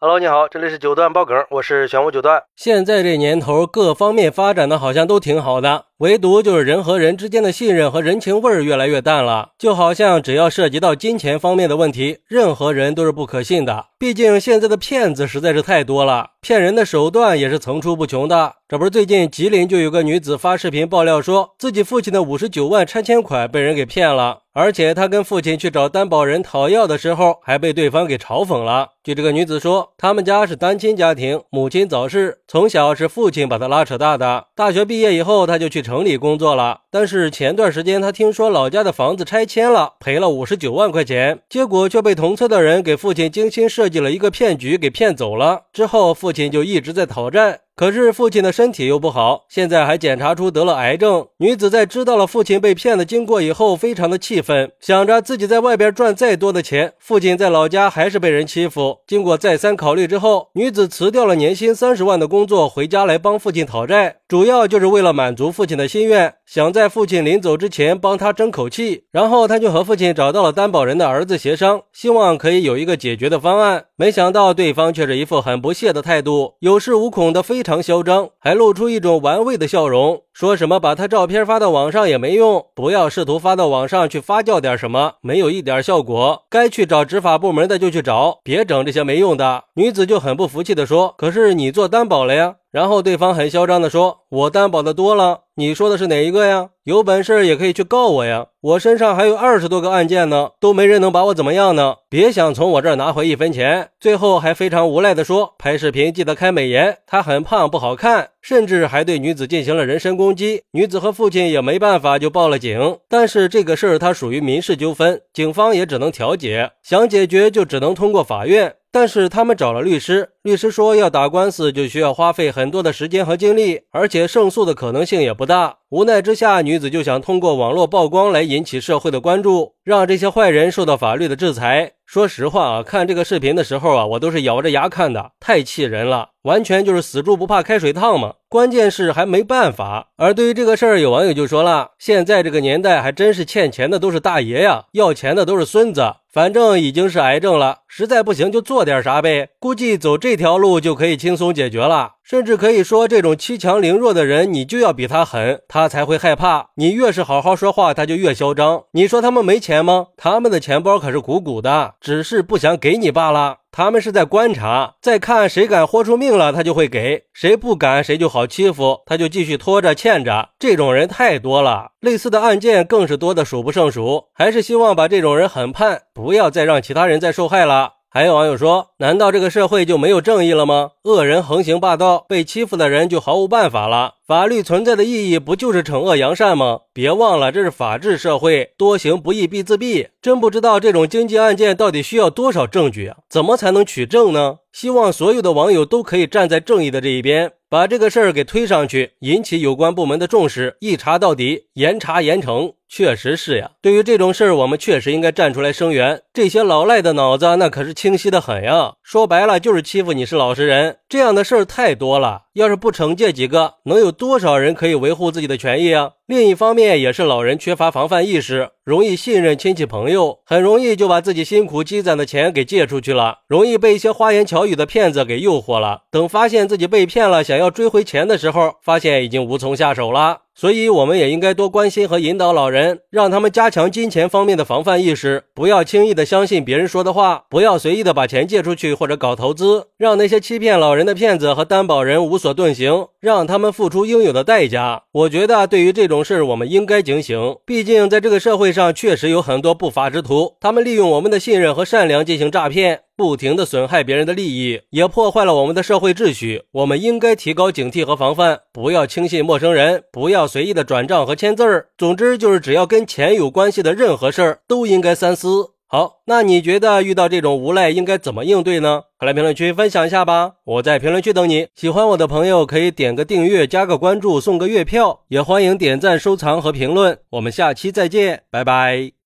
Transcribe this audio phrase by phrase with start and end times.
[0.00, 2.40] Hello，你好，这里是九段爆梗，我是玄武九段。
[2.54, 9.48] 现在这年头，各方面发展的好像都挺好的，唯独就是人和人之间的信任和人情味儿越来越淡了。
[9.58, 13.86] 就好像只要涉及到金钱方面的问题，任何人都是不可信的。
[13.98, 18.52] 毕竟现在的骗子实在是太多了，骗人的手段也是层出不穷的。
[18.68, 24.42] 这不是最近吉林就有个女子发视频爆料，说自己父亲的五十九万拆迁款被人给骗了。
[24.58, 28.88] 而且他跟父亲去找担保人讨要的时候，还被对方给嘲讽了。
[29.04, 34.46] 据这个女子说，他们家是单亲家庭，母亲早逝，从小是父亲把她拉扯大的。
[34.56, 36.80] 大学毕业以后，他就去城里工作了。
[36.90, 45.66] 但是前段时间，他听说老家的房子拆迁了，赔了五十九万块钱，结果却被同村的人给父亲精心设计了一个骗局，给骗走了。
[45.72, 47.60] 之后，父亲就一直在讨债。
[47.78, 51.28] 可是父亲的身体又不好，现在还检查出得了癌症。
[51.36, 58.98] 女子在知道了父亲被骗的经过以后，非常的气愤，想着自己在外边赚再多的钱，父亲在老家还是被人欺负。
[59.06, 69.04] 经过再三考虑之后，女子辞掉了年薪三十万的工作，回家来帮父亲讨债，主要就是为了满足父亲的心愿，想在父亲临走之前帮他争口气。
[69.10, 73.86] 然后他就和父亲找到了担保人的儿子协商，希望可以有一个解决的方案。
[73.96, 77.62] 没想到对方却是一副很不屑的态度，有恃无恐的非。
[77.62, 86.44] 常嚣张，还露出一种玩味的笑容，说什么把他照片发到网上也没用，不要试图发到网上去发酵点什么，没有一点效果。
[86.48, 89.64] 该去找执法部门的就去找，别整这些没用的。
[89.74, 96.68] 女子就很不服气的说：“可是你做担保了呀。”然后对方很嚣张的说：“我担保的多了，你说的是哪一个呀？
[96.84, 98.48] 有本事也可以去告我呀！
[98.60, 101.96] 我身上还有二十多个案件呢，都没人能把我怎么样呢！
[102.10, 110.62] 别想从我这儿拿回一分钱！”最后还非常无赖的说：“拍视频记得开美颜，他很胖不好看。”甚至还对女子进行了人身攻击。
[110.72, 112.98] 女子和父亲也没办法，就报了警。
[113.08, 118.76] 但是这个事儿它属于民事纠纷，警方也只能调解，想解决就只能通过法院。
[118.90, 125.78] 但是他们找了律师，律师说要打官司就需要花费很多的时间和精力，而且胜诉的可能性也不大。
[125.90, 131.92] 无奈之下，女子就想通过网络曝光来引起社会的关注，让这些坏人受到法律的制裁。
[132.08, 138.32] 说实话啊，看这个视频的时候啊，我都是咬着牙看的，太气人了，完全就是死猪不怕开水烫嘛。
[138.48, 140.08] 关键是还没办法。
[140.16, 146.14] 而对于这个事儿，有网友就说了：现在这个年代还真是欠钱的都是大爷呀，要钱的都是孙子。
[146.32, 149.50] 反正已经是癌症了，实在不行就做点啥呗。
[149.60, 152.12] 估计走这条路就可以轻松解决了。
[152.28, 156.66] 甚至可以说，这种欺强凌弱的人，你就要比他狠，他才会害怕。
[156.76, 158.82] 你越是好好说话，他就越嚣张。
[158.92, 160.08] 你说他们没钱吗？
[160.14, 163.60] 他们的钱包可是鼓鼓的，只是不想给你罢了。
[163.72, 170.50] 他们是在观察，在看谁敢豁出命了，他就会给；谁不敢，谁就好欺负，他就继续拖着欠着。
[170.58, 174.24] 这种人太多了，类似的案件更是多的数不胜数。
[174.34, 177.92] 还是希望把这种人狠判，不要再让其他人再受害了。
[178.10, 180.92] 还有网友说：“难道这个社会就没有正义了吗？
[181.04, 184.14] 恶人横行霸道，被欺负的人就毫无办法了。
[184.26, 186.80] 法律存在的意义不就是惩恶扬善吗？
[186.94, 190.08] 别忘了，这是法治社会，多行不义必自毙。
[190.22, 193.18] 真不知道这种经济案件到底需要多少证据啊？
[193.28, 194.60] 怎么才能取证呢？
[194.72, 203.70] 希望所有的网友都可以站在正义的这一边。”把这个事儿给推上去，引起有关部门的重视，一查到底，严查严惩，确实是呀。
[203.82, 206.22] 对于这种事儿，我们确实应该站出来声援。
[206.32, 212.42] 这些老赖的脑子那可是清晰的很呀，说白了就是欺负你是老实人，这样的事儿太多了。
[212.54, 216.12] 要是不惩戒几个，能有多少人可以维护自己的权益啊？
[216.26, 226.02] 另一方面，也是老人缺乏防范意识，容易信任亲戚朋友，很容易就把自己辛苦积攒的钱给借出去了，容易被一些花言巧语的骗子给诱惑了。
[226.10, 230.40] 等发现自己被骗了，想要追回钱的时候，发现已经无从下手了。
[230.60, 245.04] 所以，我们也应该多关心和引导老人，让他们加强金钱方面的防范意识，不要轻易的相信别人说的话，不要随意的把钱借出去或者搞投资，让那些欺骗老人的骗子和担保人无所遁形，让他们付出应有的代价。
[245.14, 247.56] 我觉得，对于这种事，我们应该警醒。
[247.64, 253.02] 毕竟，在这个社会上，确实有很多不法之徒，他们利用我们的信任和善良进行诈骗。
[253.18, 256.62] 不停的损害别人的利益，也破坏了我们的社会秩序。
[256.70, 261.88] 我们应该提高警惕和防范，不要轻信陌生人，不要随意的转账和签字儿。
[261.98, 265.70] 总之就是，只要跟钱有关系的任何事儿，都应该三思。
[265.88, 269.02] 好，那你觉得遇到这种无赖应该怎么应对呢？
[269.18, 270.52] 快来评论区分享一下吧！
[270.64, 271.66] 我在评论区等你。
[271.74, 275.22] 喜欢我的朋友可以点个订阅，加个关注，送个月票。
[275.26, 277.18] 也欢迎点赞、收藏和评论。
[277.30, 279.17] 我们下期再见，拜拜。